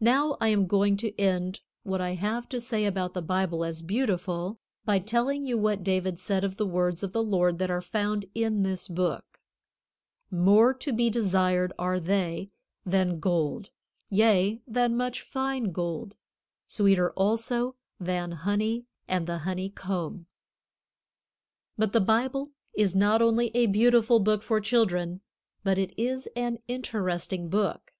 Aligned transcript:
Now 0.00 0.36
I 0.40 0.48
am 0.48 0.66
going 0.66 0.96
to 0.96 1.16
end 1.16 1.60
what 1.84 2.00
I 2.00 2.14
have 2.14 2.48
to 2.48 2.58
say 2.60 2.84
about 2.86 3.14
the 3.14 3.22
Bible 3.22 3.64
as 3.64 3.82
beautiful, 3.82 4.58
by 4.84 4.98
telling 4.98 5.44
you 5.44 5.56
what 5.56 5.84
David 5.84 6.18
said 6.18 6.42
of 6.42 6.56
the 6.56 6.66
words 6.66 7.04
of 7.04 7.12
the 7.12 7.22
Lord 7.22 7.60
that 7.60 7.70
are 7.70 7.80
found 7.80 8.26
in 8.34 8.64
this 8.64 8.88
book: 8.88 9.38
"More 10.28 10.74
to 10.74 10.92
be 10.92 11.08
desired 11.08 11.72
are 11.78 12.00
they 12.00 12.50
than 12.84 13.20
gold, 13.20 13.70
yea, 14.10 14.60
than 14.66 14.96
much 14.96 15.20
fine 15.22 15.70
gold; 15.70 16.16
sweeter 16.66 17.12
also 17.12 17.76
than 18.00 18.32
honey 18.32 18.86
and 19.06 19.28
the 19.28 19.38
honey 19.46 19.70
comb." 19.70 20.26
But 21.78 21.92
the 21.92 22.00
Bible 22.00 22.50
is 22.74 22.96
not 22.96 23.22
only 23.22 23.52
a 23.54 23.66
beautiful 23.66 24.18
book 24.18 24.42
for 24.42 24.60
children, 24.60 25.20
but 25.62 25.78
it 25.78 25.96
is 25.96 26.28
an 26.34 26.58
interesting 26.66 27.48
book. 27.48 27.92